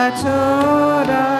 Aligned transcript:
바쳐라 0.00 1.39